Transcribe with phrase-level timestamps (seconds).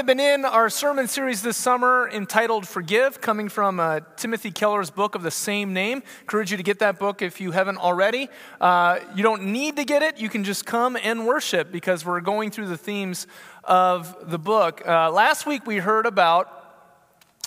[0.00, 4.88] have been in our sermon series this summer entitled Forgive, coming from uh, Timothy Keller's
[4.88, 6.02] book of the same name.
[6.22, 8.30] Encourage you to get that book if you haven't already.
[8.62, 12.22] Uh, you don't need to get it, you can just come and worship because we're
[12.22, 13.26] going through the themes
[13.62, 14.80] of the book.
[14.86, 16.96] Uh, last week we heard about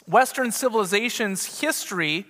[0.05, 2.27] Western civilization's history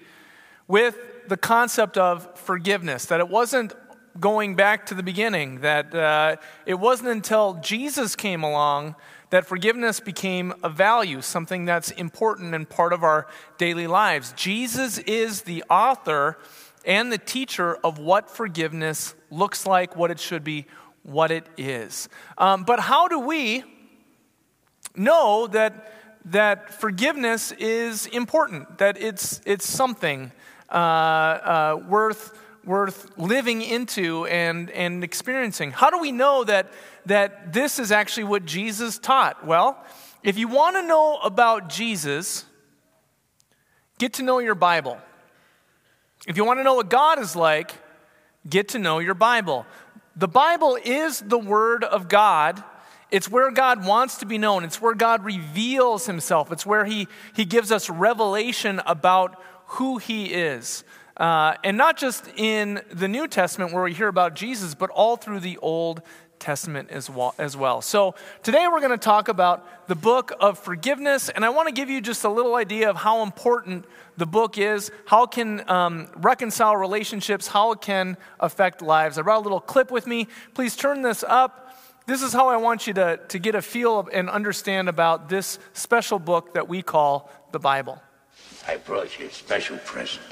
[0.70, 0.98] with
[1.28, 3.74] the concept of forgiveness, that it wasn't
[4.22, 8.96] going back to the beginning, that uh, it wasn't until Jesus came along
[9.34, 13.26] that forgiveness became a value, something that's important and part of our
[13.58, 14.32] daily lives.
[14.34, 16.38] Jesus is the author
[16.86, 20.68] and the teacher of what forgiveness looks like, what it should be,
[21.02, 22.10] what it is.
[22.38, 23.64] Um, but how do we
[24.96, 25.92] know that,
[26.26, 30.32] that forgiveness is important, that it's, it's something
[30.70, 35.72] uh, uh, worth worth living into and, and experiencing.
[35.72, 36.72] How do we know that,
[37.06, 39.46] that this is actually what Jesus taught?
[39.46, 39.84] Well,
[40.24, 42.46] if you want to know about Jesus,
[44.00, 44.98] get to know your Bible.
[46.26, 47.74] If you want to know what God is like,
[48.50, 49.66] get to know your Bible.
[50.16, 52.64] The Bible is the Word of God.
[53.12, 54.64] It's where God wants to be known.
[54.64, 56.52] It's where God reveals Himself.
[56.52, 60.84] It's where He, he gives us revelation about who He is.
[61.18, 65.16] Uh, and not just in the New Testament where we hear about Jesus, but all
[65.16, 66.02] through the Old
[66.40, 67.36] Testament as well.
[67.38, 67.82] As well.
[67.82, 71.74] So today we're going to talk about the book of forgiveness, and I want to
[71.74, 73.86] give you just a little idea of how important
[74.18, 79.18] the book is, how it can um, reconcile relationships, how it can affect lives.
[79.18, 80.28] I brought a little clip with me.
[80.54, 81.78] Please turn this up.
[82.08, 85.60] This is how I want you to, to get a feel and understand about this
[85.72, 88.02] special book that we call the Bible.
[88.68, 90.26] I brought you a special present.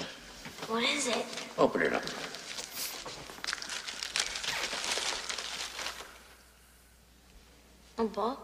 [0.68, 1.26] What is it?
[1.58, 2.04] Open it up.
[7.98, 8.40] A book?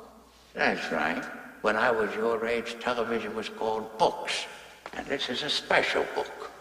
[0.54, 1.24] That's right.
[1.62, 4.46] When I was your age, television was called books.
[4.94, 6.52] And this is a special book.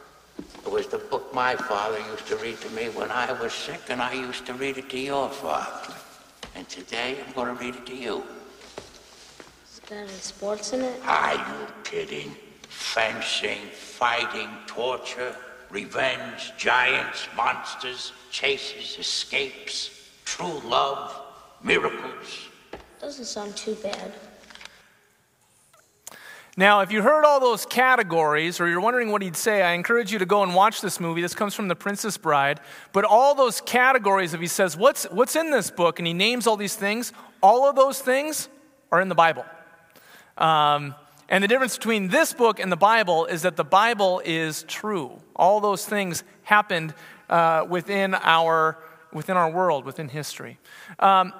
[0.64, 3.80] It was the book my father used to read to me when I was sick,
[3.88, 5.94] and I used to read it to your father.
[6.54, 8.22] And today, I'm going to read it to you.
[9.64, 11.00] Is there any sports in it?
[11.06, 12.34] Are you kidding?
[12.68, 15.36] Fencing, fighting, torture,
[15.70, 21.14] revenge, giants, monsters, chases, escapes, true love,
[21.62, 22.48] miracles.
[23.00, 24.12] Doesn't sound too bad.
[26.58, 30.10] Now, if you heard all those categories or you're wondering what he'd say, I encourage
[30.10, 31.20] you to go and watch this movie.
[31.20, 32.60] This comes from The Princess Bride.
[32.94, 35.98] But all those categories, if he says, What's, what's in this book?
[35.98, 37.12] and he names all these things,
[37.42, 38.48] all of those things
[38.90, 39.44] are in the Bible.
[40.38, 40.94] Um,
[41.28, 45.18] and the difference between this book and the Bible is that the Bible is true.
[45.34, 46.94] All those things happened
[47.28, 48.78] uh, within, our,
[49.12, 50.58] within our world, within history.
[50.98, 51.32] Um,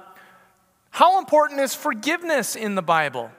[0.90, 3.30] how important is forgiveness in the Bible?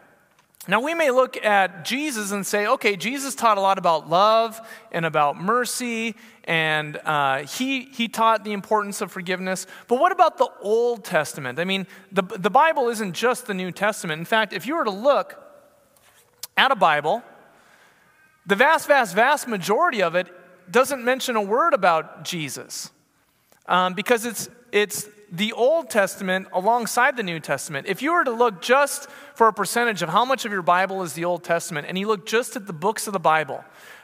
[0.69, 4.59] Now, we may look at Jesus and say, okay, Jesus taught a lot about love
[4.91, 9.65] and about mercy, and uh, he, he taught the importance of forgiveness.
[9.87, 11.57] But what about the Old Testament?
[11.57, 14.19] I mean, the, the Bible isn't just the New Testament.
[14.19, 15.46] In fact, if you were to look
[16.57, 17.23] at a Bible,
[18.45, 20.27] the vast, vast, vast majority of it
[20.71, 22.89] doesn't mention a word about Jesus
[23.67, 27.87] um, because it's, it's the Old Testament alongside the New Testament.
[27.87, 31.03] If you were to look just for a percentage of how much of your Bible
[31.03, 33.63] is the Old Testament, and you look just at the books of the Bible,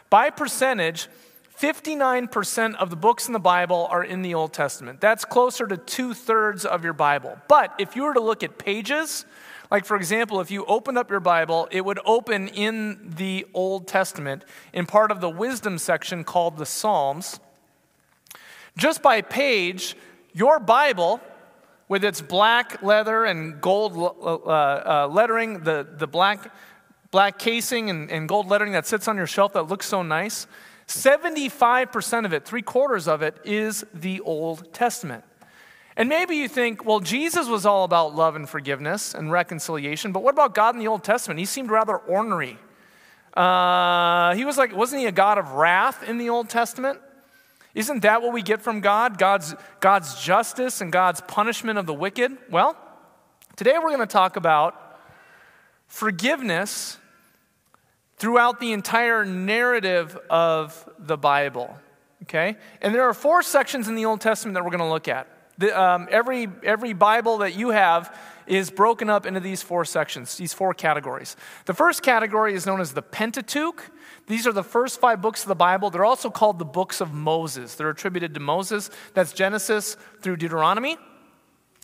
[0.09, 1.07] by percentage,
[1.59, 4.99] 59% of the books in the Bible are in the Old Testament.
[4.99, 7.37] That's closer to two thirds of your Bible.
[7.47, 9.25] But if you were to look at pages,
[9.73, 13.87] like, for example, if you opened up your Bible, it would open in the Old
[13.87, 17.39] Testament in part of the wisdom section called the Psalms.
[18.77, 19.97] Just by page,
[20.31, 21.19] your Bible,
[21.87, 26.53] with its black leather and gold uh, uh, lettering, the, the black,
[27.09, 30.45] black casing and, and gold lettering that sits on your shelf that looks so nice,
[30.87, 35.23] 75% of it, three quarters of it, is the Old Testament.
[35.95, 40.23] And maybe you think, well, Jesus was all about love and forgiveness and reconciliation, but
[40.23, 41.39] what about God in the Old Testament?
[41.39, 42.57] He seemed rather ornery.
[43.35, 46.99] Uh, he was like, wasn't he a God of wrath in the Old Testament?
[47.75, 49.17] Isn't that what we get from God?
[49.17, 52.31] God's, God's justice and God's punishment of the wicked?
[52.49, 52.77] Well,
[53.55, 54.99] today we're going to talk about
[55.87, 56.97] forgiveness
[58.17, 61.75] throughout the entire narrative of the Bible.
[62.23, 62.57] Okay?
[62.81, 65.27] And there are four sections in the Old Testament that we're going to look at.
[65.57, 68.15] The, um, every, every Bible that you have
[68.47, 71.35] is broken up into these four sections, these four categories.
[71.65, 73.91] The first category is known as the Pentateuch.
[74.27, 75.89] These are the first five books of the Bible.
[75.89, 77.75] They're also called the books of Moses.
[77.75, 78.89] They're attributed to Moses.
[79.13, 80.97] That's Genesis through Deuteronomy.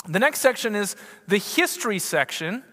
[0.08, 0.96] The next section is
[1.28, 2.64] the history section.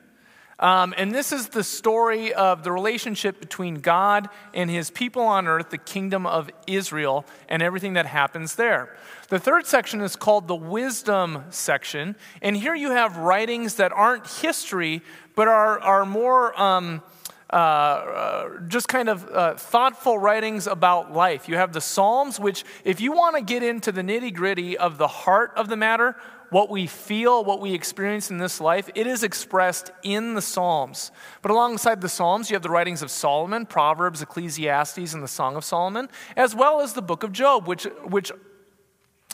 [0.59, 5.47] Um, and this is the story of the relationship between God and his people on
[5.47, 8.97] earth, the kingdom of Israel, and everything that happens there.
[9.29, 12.17] The third section is called the wisdom section.
[12.41, 15.03] And here you have writings that aren't history,
[15.35, 16.59] but are, are more.
[16.61, 17.03] Um,
[17.49, 21.49] uh, uh, just kind of uh, thoughtful writings about life.
[21.49, 24.99] You have the Psalms, which, if you want to get into the nitty gritty of
[24.99, 26.17] the heart of the matter,
[26.51, 31.11] what we feel, what we experience in this life, it is expressed in the Psalms.
[31.43, 35.57] But alongside the Psalms, you have the writings of Solomon, Proverbs, Ecclesiastes, and the Song
[35.57, 38.31] of Solomon, as well as the book of Job, which, which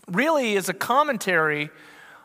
[0.08, 1.70] really is a commentary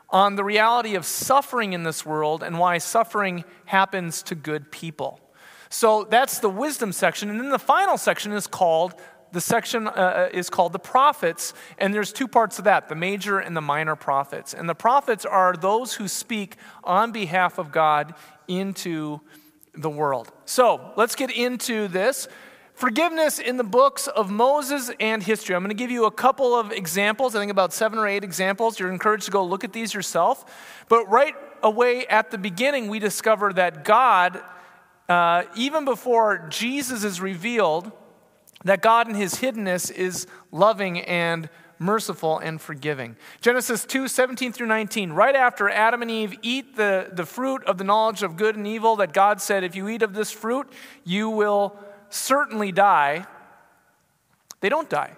[0.10, 5.20] on the reality of suffering in this world and why suffering happens to good people.
[5.70, 7.30] So that's the wisdom section.
[7.30, 8.96] And then the final section is called
[9.32, 12.96] the section uh, uh, is called the prophets, and there's two parts of that the
[12.96, 14.54] major and the minor prophets.
[14.54, 18.16] And the prophets are those who speak on behalf of God
[18.48, 19.22] into
[19.74, 20.32] the world.
[20.46, 22.28] So let's get into this.
[22.74, 25.56] Forgiveness in the books of Moses and history.
[25.56, 28.24] I'm going to give you a couple of examples, I think about seven or eight
[28.24, 28.80] examples.
[28.80, 30.46] You're encouraged to go look at these yourself.
[30.88, 31.34] But right
[31.64, 34.40] away at the beginning, we discover that God,
[35.10, 37.92] uh, even before Jesus is revealed,
[38.64, 41.50] that God in his hiddenness is loving and
[41.80, 43.16] merciful and forgiving.
[43.42, 45.12] Genesis 2 17 through 19.
[45.12, 48.66] Right after Adam and Eve eat the, the fruit of the knowledge of good and
[48.66, 50.68] evil, that God said, If you eat of this fruit,
[51.04, 51.78] you will
[52.10, 53.26] certainly die.
[54.60, 55.14] They don't die.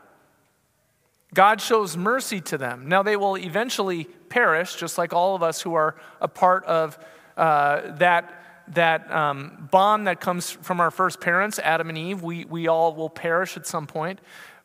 [1.33, 2.87] God shows mercy to them.
[2.87, 6.97] Now, they will eventually perish, just like all of us who are a part of
[7.37, 8.38] uh, that
[8.73, 12.93] that um, bond that comes from our first parents, Adam and Eve, we, we all
[12.93, 14.19] will perish at some point.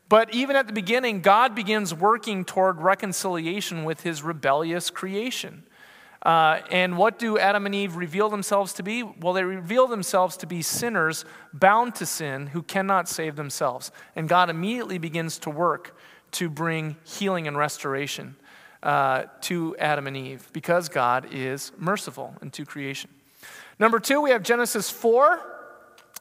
[0.08, 5.64] But even at the beginning, God begins working toward reconciliation with his rebellious creation.
[6.22, 9.02] Uh, and what do Adam and Eve reveal themselves to be?
[9.02, 13.90] Well, they reveal themselves to be sinners bound to sin who cannot save themselves.
[14.16, 15.96] And God immediately begins to work
[16.32, 18.36] to bring healing and restoration
[18.82, 23.10] uh, to Adam and Eve because God is merciful and to creation.
[23.78, 25.40] Number two, we have Genesis 4.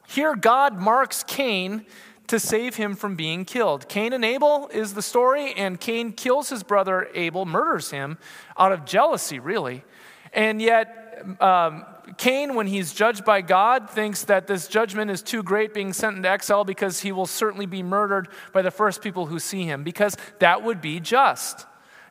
[0.08, 1.86] Here, God marks Cain
[2.26, 3.88] to save him from being killed.
[3.88, 8.18] Cain and Abel is the story, and Cain kills his brother Abel, murders him
[8.58, 9.84] out of jealousy, really.
[10.32, 11.84] And yet, um,
[12.16, 16.16] Cain, when he's judged by God, thinks that this judgment is too great, being sent
[16.16, 19.84] into exile, because he will certainly be murdered by the first people who see him,
[19.84, 21.66] because that would be just.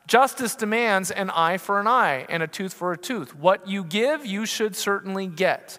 [0.06, 3.34] Justice demands an eye for an eye and a tooth for a tooth.
[3.34, 5.78] What you give, you should certainly get.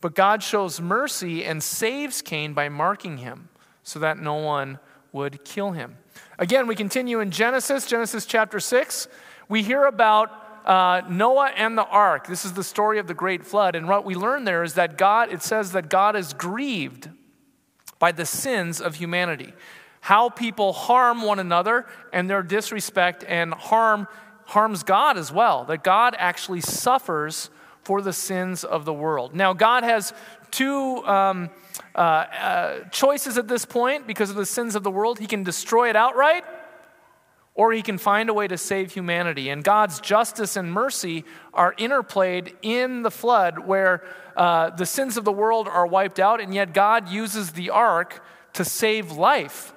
[0.00, 3.50] But God shows mercy and saves Cain by marking him
[3.82, 4.78] so that no one
[5.12, 5.98] would kill him.
[6.38, 9.08] Again, we continue in Genesis, Genesis chapter 6.
[9.48, 10.30] We hear about
[10.64, 12.26] uh, Noah and the ark.
[12.26, 13.76] This is the story of the great flood.
[13.76, 17.10] And what we learn there is that God, it says that God is grieved
[17.98, 19.52] by the sins of humanity
[20.02, 24.08] how people harm one another and their disrespect and harm
[24.46, 25.64] harms God as well.
[25.64, 27.50] That God actually suffers
[27.84, 29.32] for the sins of the world.
[29.32, 30.12] Now, God has
[30.50, 31.50] two um,
[31.94, 35.20] uh, uh, choices at this point because of the sins of the world.
[35.20, 36.44] He can destroy it outright,
[37.54, 39.50] or he can find a way to save humanity.
[39.50, 44.02] And God's justice and mercy are interplayed in the flood, where
[44.36, 48.24] uh, the sins of the world are wiped out, and yet God uses the ark
[48.54, 49.72] to save life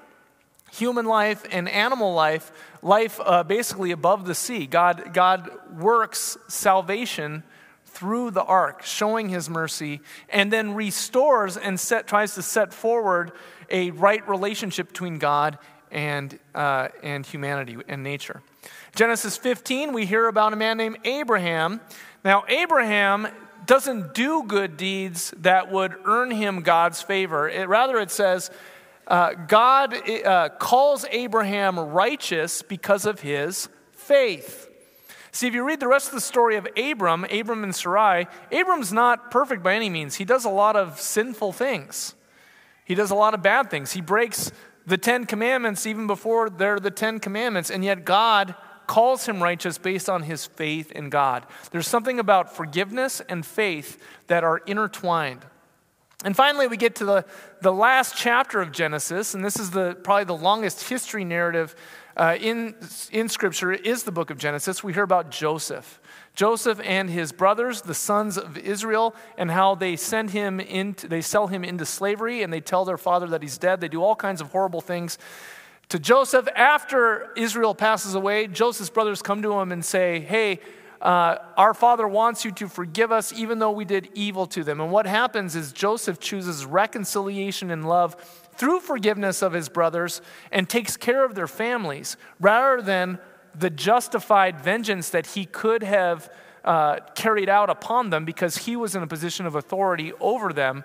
[0.75, 2.51] human life and animal life,
[2.82, 4.65] life uh, basically above the sea.
[4.67, 7.44] God, God works salvation
[7.86, 13.32] through the ark, showing his mercy, and then restores and set, tries to set forward
[13.70, 15.58] a right relationship between God
[15.91, 18.41] and, uh, and humanity and nature.
[18.96, 21.79] Genesis 15, we hear about a man named Abraham.
[22.24, 23.27] Now, Abraham
[23.65, 27.50] doesn't do good deeds that would earn him God's favor.
[27.50, 28.51] It, rather, it says,
[29.08, 34.70] uh, God uh, calls Abraham righteous because of his faith.
[35.32, 38.94] See, if you read the rest of the story of Abram, Abram and Sarai, Abram's
[38.94, 40.16] not perfect by any means.
[40.16, 42.16] He does a lot of sinful things,
[42.86, 43.92] he does a lot of bad things.
[43.92, 44.52] He breaks
[44.86, 48.56] the Ten Commandments even before they're the Ten Commandments, and yet God
[48.88, 51.46] calls him righteous based on his faith in God.
[51.72, 55.46] There's something about forgiveness and faith that are intertwined.
[56.25, 57.25] And finally, we get to the,
[57.62, 61.75] the last chapter of Genesis, and this is the, probably the longest history narrative
[62.17, 62.74] uh, in,
[63.12, 64.84] in Scripture is the book of Genesis.
[64.84, 66.01] We hear about Joseph.
[66.34, 71.22] Joseph and his brothers, the sons of Israel, and how they send him into, they
[71.22, 73.79] sell him into slavery, and they tell their father that he's dead.
[73.79, 75.20] They do all kinds of horrible things
[75.89, 76.48] to Joseph.
[76.55, 80.60] After Israel passes away, Joseph's brothers come to him and say, Hey,
[81.06, 84.82] uh, Our Father wants you to forgive us even though we did evil to them.
[84.82, 88.16] And what happens is Joseph chooses reconciliation and love
[88.56, 90.20] through forgiveness of his brothers
[90.52, 93.20] and takes care of their families rather than
[93.54, 96.28] the justified vengeance that he could have
[96.64, 100.84] uh, carried out upon them because he was in a position of authority over them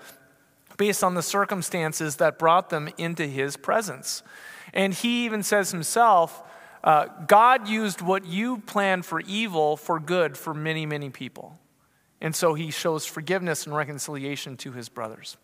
[0.76, 4.22] based on the circumstances that brought them into his presence.
[4.74, 6.42] And he even says himself,
[6.82, 11.58] uh, God used what you planned for evil for good for many, many people.
[12.22, 15.38] And so he shows forgiveness and reconciliation to his brothers.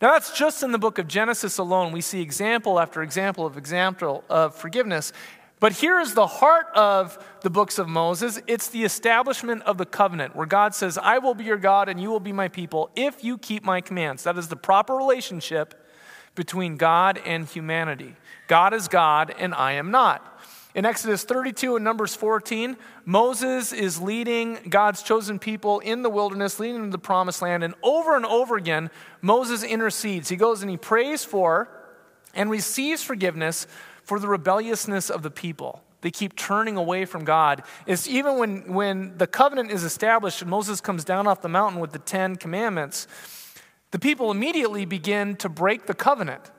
[0.00, 1.92] Now, that's just in the book of Genesis alone.
[1.92, 5.12] We see example after example of example of forgiveness.
[5.60, 9.86] But here is the heart of the books of Moses it's the establishment of the
[9.86, 12.90] covenant, where God says, I will be your God and you will be my people
[12.96, 14.24] if you keep my commands.
[14.24, 15.86] That is the proper relationship
[16.34, 18.16] between God and humanity.
[18.48, 20.31] God is God and I am not.
[20.74, 26.58] In Exodus 32 and Numbers 14, Moses is leading God's chosen people in the wilderness,
[26.58, 27.62] leading them to the promised land.
[27.62, 30.30] And over and over again, Moses intercedes.
[30.30, 31.68] He goes and he prays for
[32.34, 33.66] and receives forgiveness
[34.02, 35.84] for the rebelliousness of the people.
[36.00, 37.62] They keep turning away from God.
[37.86, 41.80] It's even when, when the covenant is established and Moses comes down off the mountain
[41.80, 43.06] with the Ten Commandments,
[43.90, 46.50] the people immediately begin to break the covenant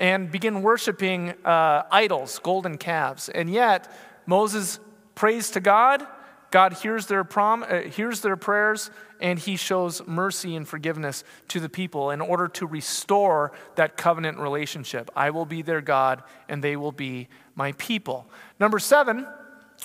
[0.00, 3.28] and begin worshiping uh, idols, golden calves.
[3.28, 3.92] And yet,
[4.26, 4.80] Moses
[5.14, 6.04] prays to God.
[6.50, 8.90] God hears their, prom- uh, hears their prayers,
[9.20, 14.38] and he shows mercy and forgiveness to the people in order to restore that covenant
[14.38, 15.10] relationship.
[15.14, 18.26] I will be their God, and they will be my people.
[18.58, 19.26] Number seven,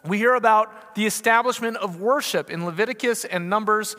[0.07, 3.95] we hear about the establishment of worship in Leviticus and Numbers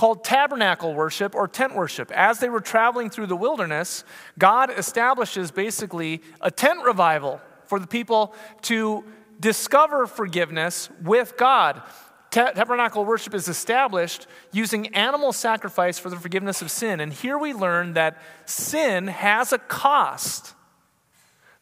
[0.00, 2.10] called tabernacle worship or tent worship.
[2.12, 4.02] As they were traveling through the wilderness,
[4.38, 9.04] God establishes basically a tent revival for the people to
[9.40, 11.82] discover forgiveness with God.
[12.30, 16.98] Tabernacle worship is established using animal sacrifice for the forgiveness of sin.
[17.00, 20.54] And here we learn that sin has a cost,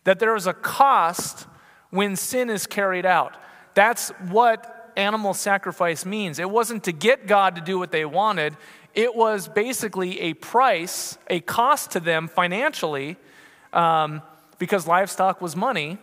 [0.04, 1.48] that there is a cost
[1.90, 3.36] when sin is carried out.
[3.74, 6.38] That's what animal sacrifice means.
[6.38, 8.56] It wasn't to get God to do what they wanted,
[8.94, 13.16] it was basically a price, a cost to them financially,
[13.72, 14.22] um,
[14.58, 15.98] because livestock was money,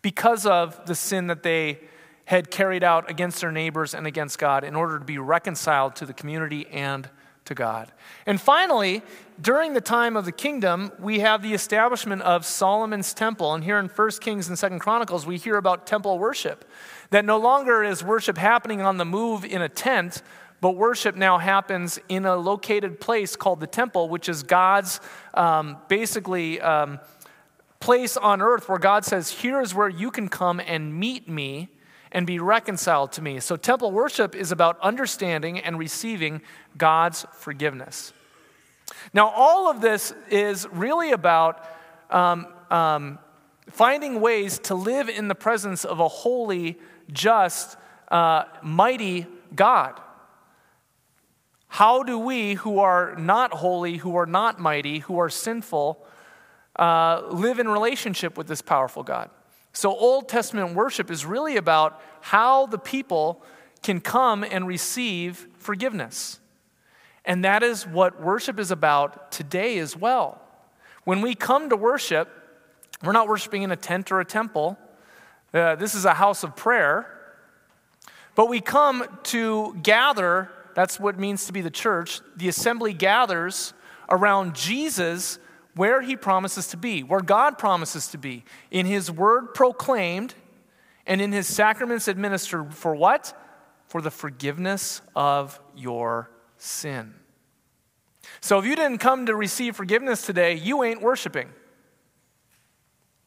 [0.00, 1.80] because of the sin that they
[2.26, 6.06] had carried out against their neighbors and against God in order to be reconciled to
[6.06, 7.08] the community and
[7.46, 7.90] to God.
[8.26, 9.02] And finally,
[9.40, 13.54] during the time of the kingdom, we have the establishment of Solomon's temple.
[13.54, 16.64] And here in 1 Kings and 2 Chronicles, we hear about temple worship.
[17.10, 20.22] That no longer is worship happening on the move in a tent,
[20.60, 25.00] but worship now happens in a located place called the temple, which is God's
[25.34, 27.00] um, basically um,
[27.80, 31.68] place on earth where God says, Here is where you can come and meet me
[32.12, 33.40] and be reconciled to me.
[33.40, 36.40] So, temple worship is about understanding and receiving
[36.76, 38.12] God's forgiveness.
[39.12, 41.64] Now, all of this is really about
[42.10, 43.18] um, um,
[43.70, 46.78] finding ways to live in the presence of a holy,
[47.12, 47.76] just,
[48.10, 50.00] uh, mighty God.
[51.68, 56.04] How do we, who are not holy, who are not mighty, who are sinful,
[56.76, 59.30] uh, live in relationship with this powerful God?
[59.72, 63.42] So, Old Testament worship is really about how the people
[63.82, 66.40] can come and receive forgiveness.
[67.24, 70.40] And that is what worship is about today as well.
[71.04, 72.28] When we come to worship,
[73.02, 74.78] we're not worshiping in a tent or a temple.
[75.52, 77.14] Uh, this is a house of prayer.
[78.34, 82.20] But we come to gather, that's what it means to be the church.
[82.36, 83.72] The assembly gathers
[84.08, 85.38] around Jesus
[85.74, 90.34] where he promises to be, where God promises to be, in his word proclaimed
[91.06, 93.32] and in his sacraments administered for what?
[93.86, 97.14] For the forgiveness of your sin.
[98.40, 101.48] So if you didn't come to receive forgiveness today, you ain't worshiping.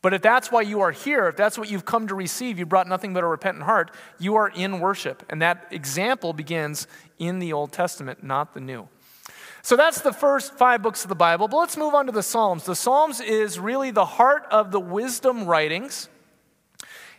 [0.01, 2.65] But if that's why you are here, if that's what you've come to receive, you
[2.65, 5.23] brought nothing but a repentant heart, you are in worship.
[5.29, 6.87] And that example begins
[7.19, 8.87] in the Old Testament, not the New.
[9.61, 11.47] So that's the first five books of the Bible.
[11.47, 12.63] But let's move on to the Psalms.
[12.63, 16.09] The Psalms is really the heart of the wisdom writings.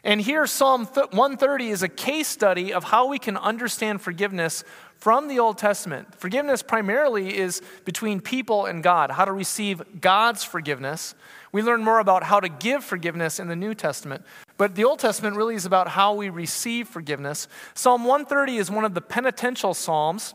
[0.04, 4.64] And here, Psalm 130 is a case study of how we can understand forgiveness
[4.96, 6.16] from the Old Testament.
[6.16, 11.14] Forgiveness primarily is between people and God, how to receive God's forgiveness.
[11.52, 14.24] We learn more about how to give forgiveness in the New Testament.
[14.56, 17.46] But the Old Testament really is about how we receive forgiveness.
[17.74, 20.34] Psalm 130 is one of the penitential Psalms.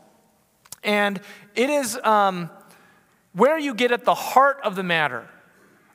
[0.84, 1.20] And
[1.56, 2.50] it is um,
[3.32, 5.28] where you get at the heart of the matter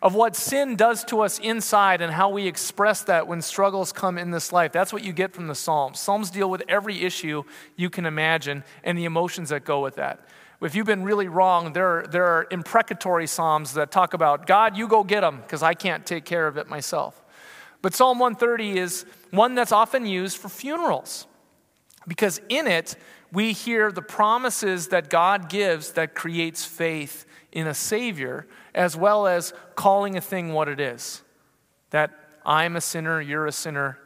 [0.03, 4.17] of what sin does to us inside and how we express that when struggles come
[4.17, 4.73] in this life.
[4.73, 5.97] That's what you get from the Psalms.
[5.97, 7.43] Psalms deal with every issue
[7.77, 10.27] you can imagine and the emotions that go with that.
[10.61, 14.77] If you've been really wrong, there are, there are imprecatory Psalms that talk about, God,
[14.77, 17.21] you go get them because I can't take care of it myself.
[17.81, 21.27] But Psalm 130 is one that's often used for funerals
[22.07, 22.95] because in it,
[23.31, 29.27] we hear the promises that God gives that creates faith in a Savior, as well
[29.27, 31.23] as calling a thing what it is.
[31.89, 32.11] That
[32.45, 33.99] I'm a sinner, you're a sinner,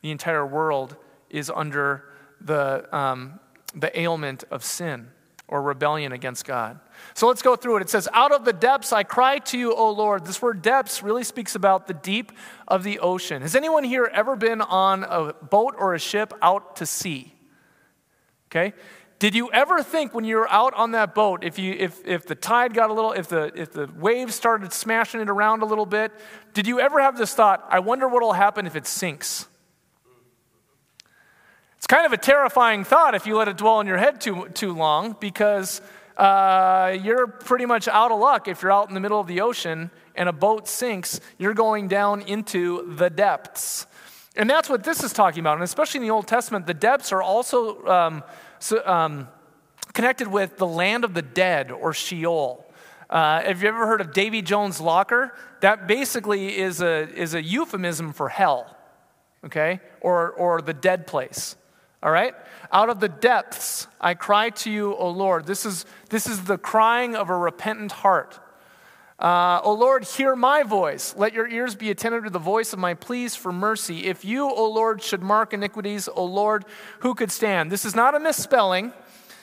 [0.00, 0.96] the entire world
[1.28, 2.04] is under
[2.40, 3.40] the, um,
[3.74, 5.08] the ailment of sin
[5.48, 6.78] or rebellion against God.
[7.14, 7.82] So let's go through it.
[7.82, 10.26] It says, Out of the depths I cry to you, O Lord.
[10.26, 12.32] This word depths really speaks about the deep
[12.68, 13.42] of the ocean.
[13.42, 17.34] Has anyone here ever been on a boat or a ship out to sea?
[18.50, 18.74] Okay?
[19.18, 22.26] Did you ever think when you were out on that boat, if, you, if, if
[22.26, 25.64] the tide got a little, if the, if the waves started smashing it around a
[25.64, 26.12] little bit,
[26.54, 29.47] did you ever have this thought, I wonder what will happen if it sinks?
[31.78, 34.48] It's kind of a terrifying thought if you let it dwell in your head too,
[34.48, 35.80] too long because
[36.16, 39.40] uh, you're pretty much out of luck if you're out in the middle of the
[39.40, 43.86] ocean and a boat sinks, you're going down into the depths.
[44.34, 45.54] And that's what this is talking about.
[45.54, 48.24] And especially in the Old Testament, the depths are also um,
[48.58, 49.28] so, um,
[49.92, 52.64] connected with the land of the dead or Sheol.
[53.08, 55.32] Uh, have you ever heard of Davy Jones' locker?
[55.60, 58.76] That basically is a, is a euphemism for hell,
[59.44, 59.80] okay?
[60.00, 61.54] Or, or the dead place.
[62.02, 62.34] All right?
[62.72, 65.46] Out of the depths, I cry to you, O Lord.
[65.46, 68.38] This is, this is the crying of a repentant heart.
[69.18, 71.14] Uh, o Lord, hear my voice.
[71.16, 74.06] Let your ears be attentive to the voice of my pleas for mercy.
[74.06, 76.64] If you, O Lord, should mark iniquities, O Lord,
[77.00, 77.72] who could stand?
[77.72, 78.92] This is not a misspelling.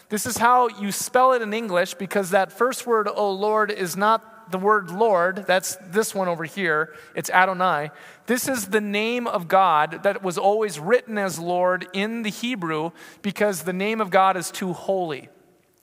[0.08, 3.98] This is how you spell it in English because that first word, O Lord, is
[3.98, 7.92] not the word Lord, that's this one over here, it's Adonai.
[8.25, 12.92] This is the name of God that was always written as Lord in the Hebrew
[13.22, 15.30] because the name of God is too holy.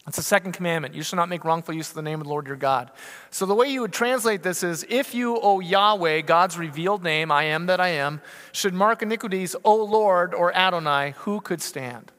[0.06, 0.94] It's the second commandment.
[0.94, 2.90] You shall not make wrongful use of the name of the Lord your God.
[3.30, 7.30] So the way you would translate this is if you, O Yahweh, God's revealed name,
[7.30, 8.20] I am that I am,
[8.50, 12.10] should mark iniquities, O Lord or Adonai, who could stand?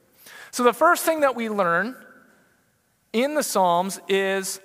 [0.51, 1.97] So the first thing that we learn
[3.11, 4.61] in the Psalms is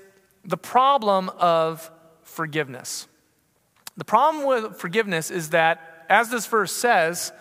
[0.48, 1.90] the problem of
[2.22, 3.06] forgiveness.
[3.98, 7.32] The problem with forgiveness is that, as this verse says,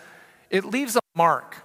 [0.50, 1.56] it leaves a mark.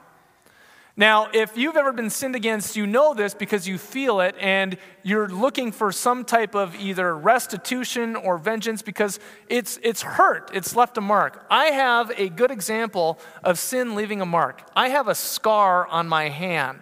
[0.96, 4.78] Now, if you've ever been sinned against, you know this because you feel it and
[5.02, 10.76] you're looking for some type of either restitution or vengeance because it's, it's hurt, it's
[10.76, 11.46] left a mark.
[11.50, 14.62] I have a good example of sin leaving a mark.
[14.76, 16.82] I have a scar on my hand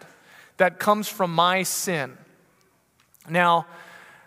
[0.58, 2.18] that comes from my sin.
[3.30, 3.66] Now,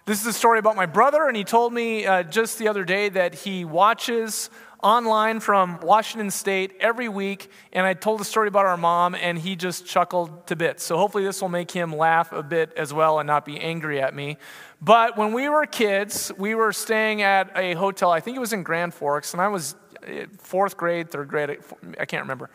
[0.07, 2.85] this is a story about my brother, and he told me uh, just the other
[2.85, 4.51] day that he watches
[4.83, 9.39] online from Washington State every week, and I told a story about our mom, and
[9.39, 10.85] he just chuckled to bits.
[10.85, 14.03] So hopefully, this will make him laugh a bit as well and not be angry
[14.03, 14.37] at me.
[14.83, 18.53] But when we were kids, we were staying at a hotel, I think it was
[18.53, 19.75] in Grand Forks, and I was
[20.07, 21.59] uh, fourth grade, third grade,
[21.99, 22.51] I can't remember.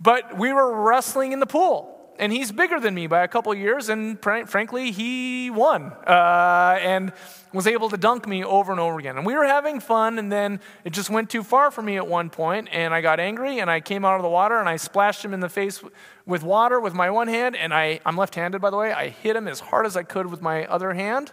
[0.00, 3.54] But we were wrestling in the pool and he's bigger than me by a couple
[3.54, 7.12] years, and pr- frankly, he won uh, and
[7.52, 9.16] was able to dunk me over and over again.
[9.16, 12.06] And we were having fun, and then it just went too far for me at
[12.06, 14.76] one point, and I got angry, and I came out of the water, and I
[14.76, 15.82] splashed him in the face
[16.26, 18.92] with water with my one hand, and I, I'm left handed, by the way.
[18.92, 21.32] I hit him as hard as I could with my other hand.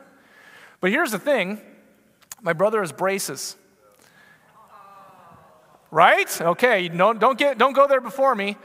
[0.79, 1.61] But here's the thing
[2.41, 3.55] my brother has braces.
[5.91, 6.41] Right?
[6.41, 8.57] Okay, don't, don't, get, don't go there before me.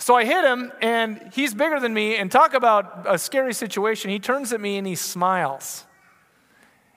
[0.00, 2.16] So I hit him, and he's bigger than me.
[2.16, 4.10] And talk about a scary situation.
[4.10, 5.84] He turns at me and he smiles.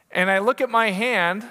[0.10, 1.46] And I look at my hand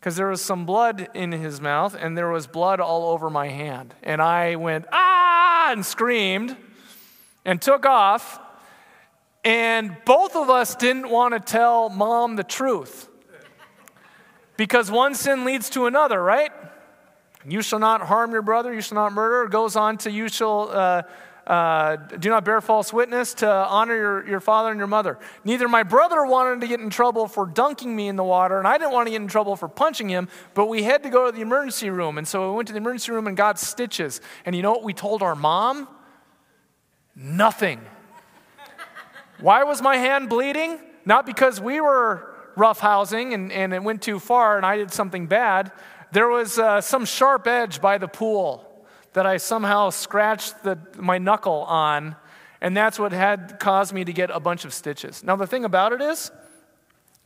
[0.00, 3.48] because there was some blood in his mouth, and there was blood all over my
[3.48, 3.94] hand.
[4.02, 6.56] And I went, ah, and screamed
[7.44, 8.40] and took off.
[9.44, 13.08] And both of us didn't want to tell mom the truth
[14.56, 16.52] because one sin leads to another, right?
[17.48, 19.44] You shall not harm your brother, you shall not murder.
[19.44, 21.02] It goes on to, you shall uh,
[21.48, 25.18] uh, do not bear false witness, to honor your, your father and your mother.
[25.44, 28.68] Neither my brother wanted to get in trouble for dunking me in the water, and
[28.68, 31.26] I didn't want to get in trouble for punching him, but we had to go
[31.26, 32.18] to the emergency room.
[32.18, 34.20] And so we went to the emergency room and got stitches.
[34.44, 35.88] And you know what we told our mom?
[37.16, 37.80] Nothing.
[39.40, 40.78] Why was my hand bleeding?
[41.06, 45.28] Not because we were roughhousing and, and it went too far and I did something
[45.28, 45.70] bad
[46.12, 48.64] there was uh, some sharp edge by the pool
[49.12, 52.16] that I somehow scratched the, my knuckle on,
[52.60, 55.22] and that's what had caused me to get a bunch of stitches.
[55.22, 56.30] Now, the thing about it is,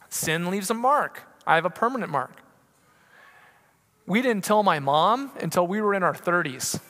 [0.08, 1.22] sin leaves a mark.
[1.46, 2.42] I have a permanent mark.
[4.06, 6.80] we didn't tell my mom until we were in our 30s.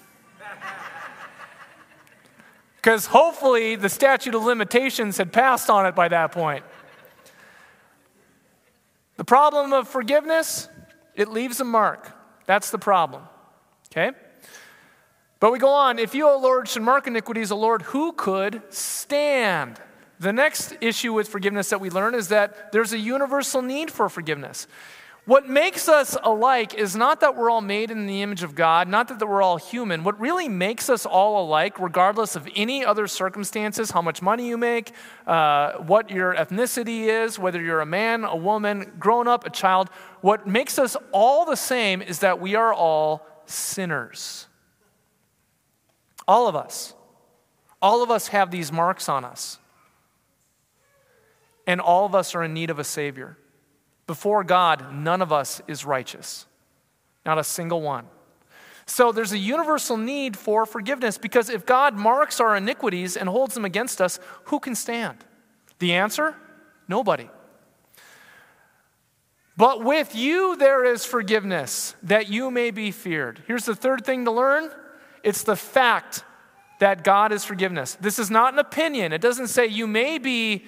[2.76, 6.64] Because hopefully the statute of limitations had passed on it by that point.
[9.16, 10.68] The problem of forgiveness,
[11.14, 12.12] it leaves a mark.
[12.46, 13.22] That's the problem.
[13.90, 14.16] Okay?
[15.40, 15.98] But we go on.
[15.98, 19.80] If you, O Lord, should mark iniquities, O Lord, who could stand?
[20.20, 24.08] The next issue with forgiveness that we learn is that there's a universal need for
[24.08, 24.68] forgiveness.
[25.24, 28.88] What makes us alike is not that we're all made in the image of God,
[28.88, 30.02] not that we're all human.
[30.02, 34.58] What really makes us all alike, regardless of any other circumstances, how much money you
[34.58, 34.90] make,
[35.24, 39.90] uh, what your ethnicity is, whether you're a man, a woman, grown up, a child,
[40.22, 44.46] what makes us all the same is that we are all sinners.
[46.26, 46.94] All of us.
[47.82, 49.58] All of us have these marks on us.
[51.66, 53.36] And all of us are in need of a Savior.
[54.06, 56.46] Before God, none of us is righteous,
[57.24, 58.06] not a single one.
[58.86, 63.54] So there's a universal need for forgiveness because if God marks our iniquities and holds
[63.54, 65.18] them against us, who can stand?
[65.78, 66.34] The answer?
[66.88, 67.28] Nobody.
[69.56, 73.42] But with you there is forgiveness, that you may be feared.
[73.46, 74.70] Here's the third thing to learn
[75.22, 76.24] it's the fact
[76.80, 77.96] that God is forgiveness.
[78.00, 79.12] This is not an opinion.
[79.12, 80.64] It doesn't say you may be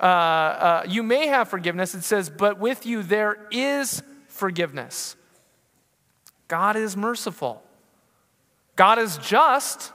[0.00, 1.94] uh, uh, you may have forgiveness.
[1.94, 5.16] It says, but with you there is forgiveness.
[6.48, 7.62] God is merciful.
[8.76, 9.92] God is just,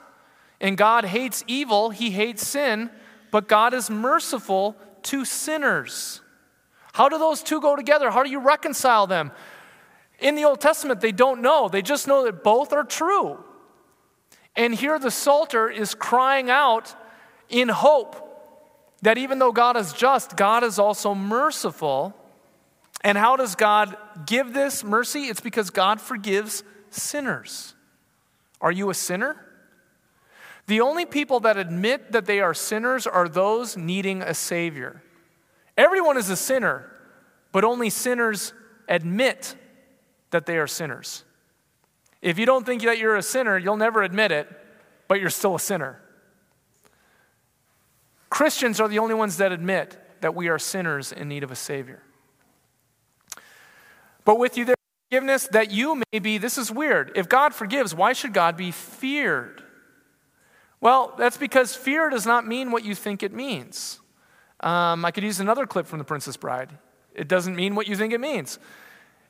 [0.61, 1.89] and God hates evil.
[1.89, 2.89] He hates sin,
[3.31, 6.21] but God is merciful to sinners.
[6.99, 8.11] How do those two go together?
[8.11, 9.31] How do you reconcile them?
[10.19, 11.69] In the Old Testament, they don't know.
[11.69, 13.41] They just know that both are true.
[14.53, 16.93] And here the Psalter is crying out
[17.47, 18.17] in hope
[19.01, 22.13] that even though God is just, God is also merciful.
[23.01, 25.27] And how does God give this mercy?
[25.27, 27.75] It's because God forgives sinners.
[28.59, 29.37] Are you a sinner?
[30.67, 35.01] The only people that admit that they are sinners are those needing a Savior.
[35.79, 36.91] Everyone is a sinner,
[37.53, 38.51] but only sinners
[38.89, 39.55] admit
[40.31, 41.23] that they are sinners.
[42.21, 44.49] If you don't think that you're a sinner, you'll never admit it,
[45.07, 46.01] but you're still a sinner.
[48.29, 51.55] Christians are the only ones that admit that we are sinners in need of a
[51.55, 52.03] Savior.
[54.25, 54.75] But with you, there
[55.09, 57.13] forgiveness that you may be, this is weird.
[57.15, 59.63] If God forgives, why should God be feared?
[60.81, 64.01] Well, that's because fear does not mean what you think it means.
[64.59, 66.69] Um, I could use another clip from The Princess Bride.
[67.15, 68.59] It doesn't mean what you think it means.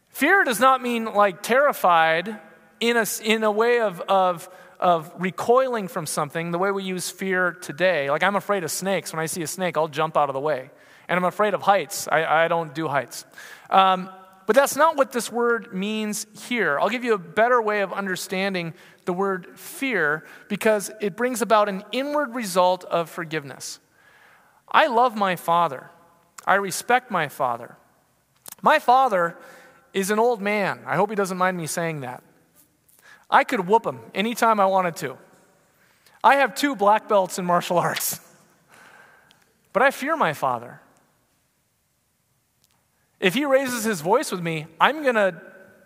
[0.09, 2.39] Fear does not mean like terrified
[2.79, 7.09] in a, in a way of, of of recoiling from something the way we use
[7.09, 8.09] fear today.
[8.09, 9.11] Like, I'm afraid of snakes.
[9.11, 10.71] When I see a snake, I'll jump out of the way.
[11.09, 12.07] And I'm afraid of heights.
[12.07, 13.25] I, I don't do heights.
[13.69, 14.09] Um,
[14.45, 16.79] but that's not what this word means here.
[16.79, 18.73] I'll give you a better way of understanding
[19.05, 23.79] the word fear because it brings about an inward result of forgiveness.
[24.71, 25.89] I love my father,
[26.45, 27.75] I respect my father.
[28.61, 29.37] My father
[29.93, 30.81] is an old man.
[30.85, 32.23] I hope he doesn't mind me saying that.
[33.29, 35.17] I could whoop him anytime I wanted to.
[36.23, 38.19] I have two black belts in martial arts,
[39.71, 40.81] but I fear my father.
[43.19, 45.41] If he raises his voice with me, I'm going to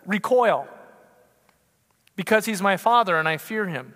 [0.06, 0.68] recoil
[2.16, 3.94] because he's my father and I fear him.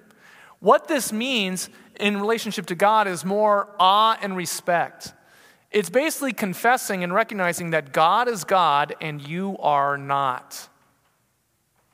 [0.61, 5.13] What this means in relationship to God is more awe and respect.
[5.71, 10.69] It's basically confessing and recognizing that God is God and you are not.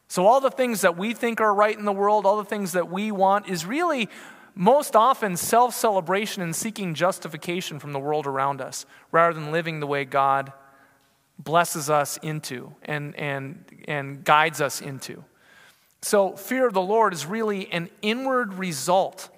[0.08, 2.72] So, all the things that we think are right in the world, all the things
[2.72, 4.08] that we want, is really
[4.54, 9.80] most often self celebration and seeking justification from the world around us rather than living
[9.80, 10.52] the way God
[11.38, 15.24] blesses us into and, and, and guides us into.
[16.04, 19.30] So, fear of the Lord is really an inward result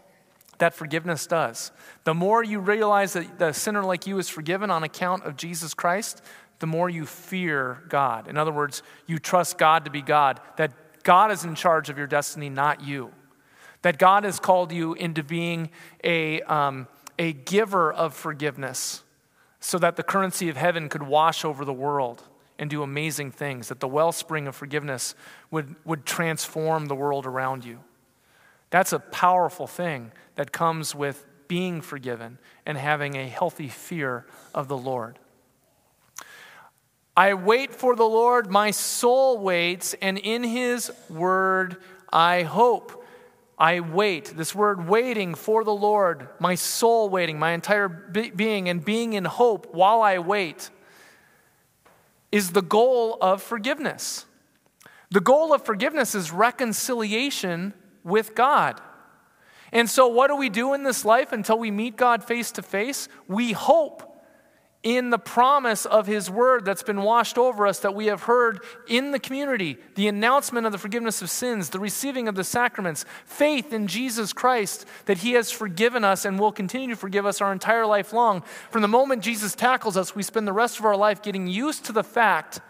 [0.59, 1.71] that forgiveness does.
[2.03, 5.75] The more you realize that the sinner like you is forgiven on account of Jesus
[5.75, 6.23] Christ,
[6.59, 8.27] the more you fear God.
[8.27, 10.73] In other words, you trust God to be God, that
[11.05, 13.13] God is in charge of your destiny, not you.
[13.83, 15.71] That God has called you into being
[16.03, 19.05] a, um, a giver of forgiveness
[19.61, 22.25] so that the currency of heaven could wash over the world
[22.59, 25.15] and do amazing things, that the wellspring of forgiveness
[25.51, 27.81] would, would transform the world around you.
[28.71, 34.69] That's a powerful thing that comes with being forgiven and having a healthy fear of
[34.69, 35.19] the Lord.
[37.17, 41.79] I wait for the Lord, my soul waits, and in his word
[42.13, 43.05] I hope.
[43.59, 44.35] I wait.
[44.37, 49.25] This word waiting for the Lord, my soul waiting, my entire being, and being in
[49.25, 50.69] hope while I wait,
[52.37, 54.27] is the goal of forgiveness.
[55.11, 57.73] The goal of forgiveness is reconciliation
[58.05, 58.79] with God.
[59.73, 62.63] And so, what do we do in this life until we meet God face to
[62.63, 63.09] face?
[63.27, 64.16] We hope
[64.87, 68.61] in the promise of His word that's been washed over us that we have heard
[68.87, 73.05] in the community the announcement of the forgiveness of sins, the receiving of the sacraments,
[73.25, 77.41] faith in Jesus Christ that He has forgiven us and will continue to forgive us
[77.41, 78.43] our entire life long.
[78.71, 81.85] From the moment Jesus tackles us, we spend the rest of our life getting used
[81.87, 82.61] to the fact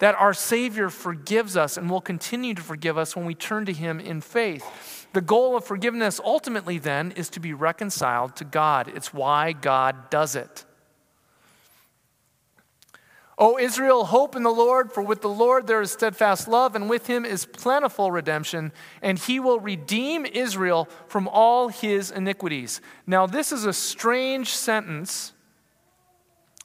[0.00, 3.72] that our Savior forgives us and will continue to forgive us when we turn to
[3.72, 5.06] Him in faith.
[5.12, 8.90] The goal of forgiveness ultimately then is to be reconciled to God.
[8.92, 10.64] It's why God does it.
[13.42, 16.88] O Israel, hope in the Lord, for with the Lord there is steadfast love, and
[16.88, 18.70] with him is plentiful redemption,
[19.02, 22.80] and he will redeem Israel from all his iniquities.
[23.04, 25.32] Now, this is a strange sentence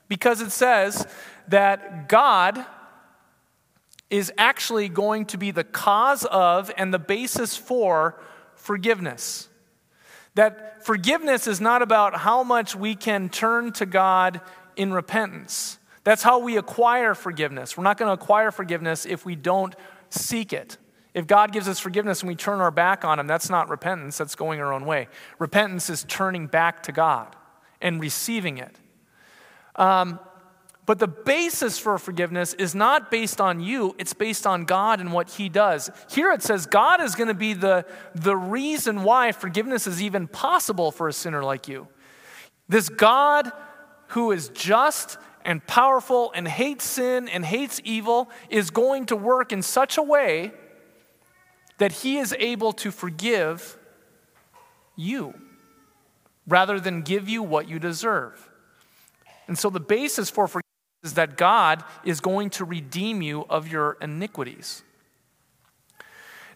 [0.07, 1.07] because it says
[1.47, 2.63] that God
[4.11, 8.21] is actually going to be the cause of and the basis for
[8.53, 9.49] forgiveness.
[10.35, 14.41] That forgiveness is not about how much we can turn to God
[14.75, 15.79] in repentance.
[16.07, 17.75] That's how we acquire forgiveness.
[17.75, 19.75] We're not going to acquire forgiveness if we don't
[20.09, 20.77] seek it.
[21.13, 24.17] If God gives us forgiveness and we turn our back on Him, that's not repentance,
[24.17, 25.09] that's going our own way.
[25.37, 27.35] Repentance is turning back to God
[27.81, 28.73] and receiving it.
[29.75, 30.21] Um,
[30.85, 35.11] but the basis for forgiveness is not based on you, it's based on God and
[35.11, 35.91] what He does.
[36.09, 40.29] Here it says God is going to be the, the reason why forgiveness is even
[40.29, 41.89] possible for a sinner like you.
[42.69, 43.51] This God
[44.11, 49.53] who is just and powerful and hates sin and hates evil is going to work
[49.53, 50.51] in such a way
[51.77, 53.77] that he is able to forgive
[54.97, 55.33] you
[56.47, 58.49] rather than give you what you deserve.
[59.47, 60.63] And so the basis for forgiveness
[61.03, 64.83] is that God is going to redeem you of your iniquities.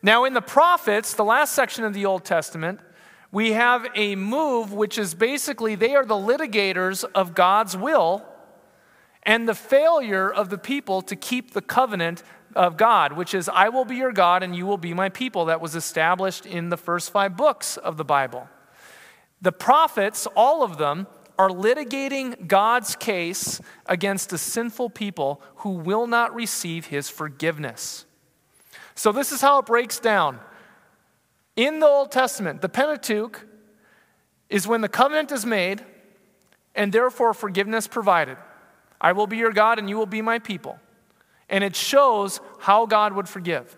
[0.03, 2.81] Now, in the prophets, the last section of the Old Testament,
[3.31, 8.25] we have a move which is basically they are the litigators of God's will
[9.23, 12.23] and the failure of the people to keep the covenant
[12.55, 15.45] of God, which is, I will be your God and you will be my people,
[15.45, 18.47] that was established in the first five books of the Bible.
[19.41, 21.07] The prophets, all of them,
[21.39, 28.05] are litigating God's case against a sinful people who will not receive his forgiveness.
[28.93, 30.39] So, this is how it breaks down.
[31.55, 33.47] In the Old Testament, the Pentateuch
[34.49, 35.83] is when the covenant is made
[36.75, 38.37] and therefore forgiveness provided.
[39.01, 40.79] I will be your God and you will be my people.
[41.49, 43.75] And it shows how God would forgive.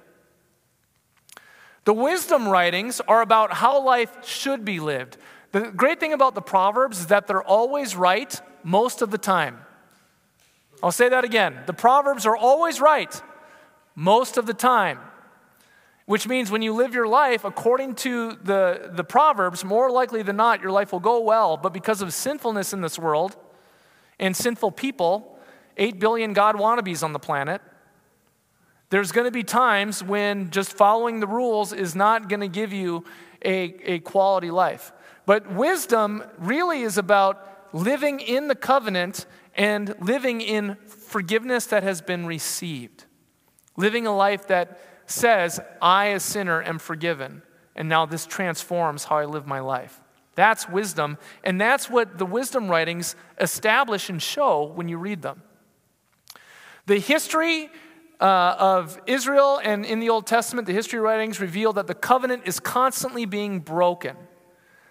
[1.85, 5.17] The wisdom writings are about how life should be lived.
[5.53, 9.59] The great thing about the Proverbs is that they're always right most of the time.
[10.81, 11.59] I'll say that again.
[11.65, 13.21] The Proverbs are always right
[13.95, 14.99] most of the time,
[16.05, 20.35] which means when you live your life according to the, the Proverbs, more likely than
[20.35, 21.55] not, your life will go well.
[21.55, 23.37] But because of sinfulness in this world,
[24.19, 25.37] and sinful people,
[25.77, 27.61] 8 billion God wannabes on the planet,
[28.89, 32.71] there's going to be times when just following the rules is not going to give
[32.71, 33.03] you
[33.43, 34.91] a, a quality life.
[35.25, 42.01] But wisdom really is about living in the covenant and living in forgiveness that has
[42.01, 43.05] been received.
[43.77, 47.41] Living a life that says, I, a sinner, am forgiven,
[47.75, 50.02] and now this transforms how I live my life.
[50.35, 55.43] That's wisdom, and that's what the wisdom writings establish and show when you read them.
[56.85, 57.69] The history
[58.19, 62.43] uh, of Israel and in the Old Testament, the history writings reveal that the covenant
[62.45, 64.15] is constantly being broken.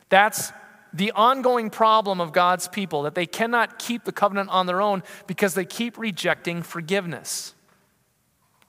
[0.08, 0.52] That's
[0.92, 5.02] the ongoing problem of God's people, that they cannot keep the covenant on their own
[5.26, 7.54] because they keep rejecting forgiveness.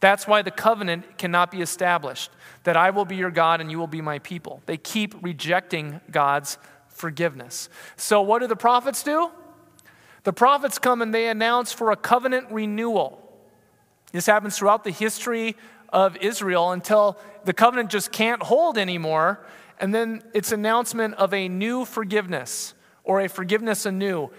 [0.04, 2.30] That's why the covenant cannot be established
[2.64, 4.62] that I will be your God and you will be my people.
[4.66, 6.58] They keep rejecting God's
[6.90, 7.70] forgiveness.
[7.96, 9.32] So, what do the prophets do?
[10.26, 13.18] The prophets come and they announce for a covenant renewal.
[14.12, 15.56] This happens throughout the history
[15.88, 19.46] of Israel until the covenant just can't hold anymore.
[19.80, 22.74] And then it's announcement of a new forgiveness
[23.06, 24.32] or a forgiveness anew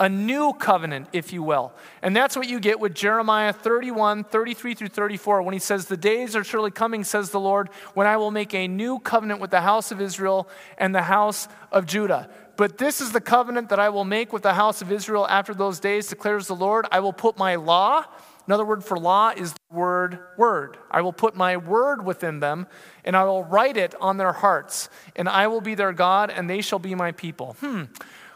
[0.00, 1.72] a new covenant, if you will.
[2.02, 5.96] And that's what you get with Jeremiah 31, 33 through 34, when he says, The
[5.96, 9.50] days are surely coming, says the Lord, when I will make a new covenant with
[9.50, 12.28] the house of Israel and the house of Judah.
[12.56, 15.54] But this is the covenant that I will make with the house of Israel after
[15.54, 16.86] those days, declares the Lord.
[16.92, 18.04] I will put my law,
[18.46, 20.76] another word for law is the word word.
[20.90, 22.66] I will put my word within them,
[23.04, 26.48] and I will write it on their hearts, and I will be their God, and
[26.48, 27.56] they shall be my people.
[27.60, 27.84] Hmm.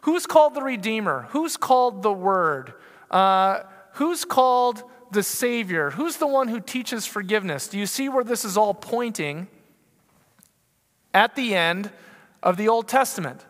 [0.07, 1.27] Who's called the Redeemer?
[1.31, 2.75] Who's called the Word?
[3.11, 3.63] Uh,
[3.95, 5.91] who's called the Savior?
[5.91, 7.67] Who's the one who teaches forgiveness?
[7.67, 9.49] Do you see where this is all pointing
[11.13, 11.91] at the end
[12.41, 13.45] of the Old Testament?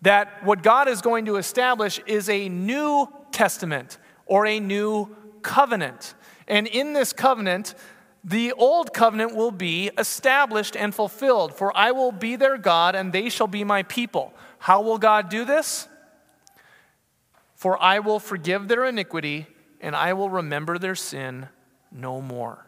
[0.00, 6.14] That what God is going to establish is a new testament or a new covenant.
[6.48, 7.76] And in this covenant,
[8.24, 11.54] the old covenant will be established and fulfilled.
[11.54, 14.34] For I will be their God, and they shall be my people.
[14.58, 15.86] How will God do this?
[17.62, 19.46] For I will forgive their iniquity,
[19.80, 21.48] and I will remember their sin
[21.92, 22.66] no more.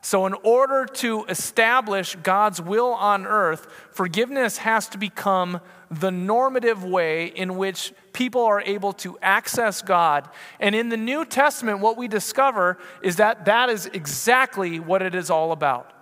[0.00, 6.84] So, in order to establish God's will on earth, forgiveness has to become the normative
[6.84, 10.28] way in which people are able to access God.
[10.60, 15.16] And in the New Testament, what we discover is that that is exactly what it
[15.16, 15.97] is all about.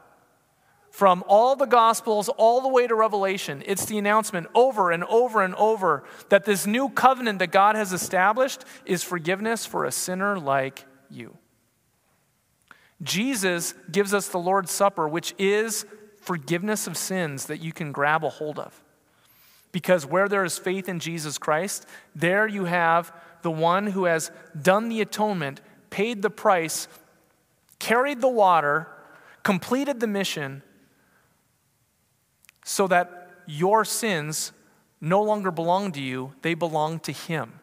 [0.97, 5.43] From all the Gospels all the way to Revelation, it's the announcement over and over
[5.43, 10.39] and over that this new covenant that God has established is forgiveness for a sinner
[10.39, 11.37] like you.
[13.03, 15.85] Jesus gives us the Lord's Supper, which is
[16.23, 18.83] forgiveness of sins that you can grab a hold of.
[19.73, 24.31] Because where there is faith in Jesus Christ, there you have the one who has
[24.59, 26.89] done the atonement, paid the price,
[27.79, 28.89] carried the water,
[29.43, 30.63] completed the mission,
[32.69, 34.51] so that your sins
[35.01, 37.61] no longer belong to you, they belong to Him.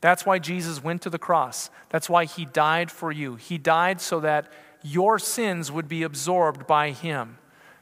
[0.00, 1.68] That's why Jesus went to the cross.
[1.90, 3.34] That's why He died for you.
[3.34, 4.50] He died so that
[4.82, 7.36] your sins would be absorbed by him,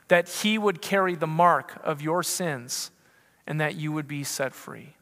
[0.08, 2.90] that he would carry the mark of your sins,
[3.46, 4.94] and that you would be set free.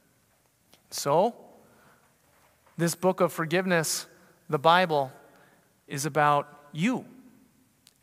[0.91, 1.35] So,
[2.77, 4.07] this book of forgiveness,
[4.51, 5.13] the Bible,
[5.87, 7.07] is about you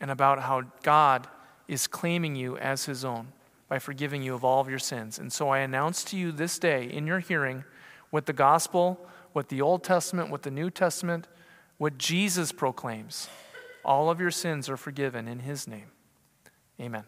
[0.00, 1.28] and about how God
[1.68, 3.28] is claiming you as his own
[3.72, 5.18] by forgiving you of all of your sins.
[5.18, 7.64] And so I announce to you this day in your hearing
[8.10, 9.00] what the gospel,
[9.32, 11.26] what the Old Testament, what the New Testament,
[11.78, 13.30] what Jesus proclaims.
[13.82, 15.86] All of your sins are forgiven in his name.
[16.78, 17.04] Amen.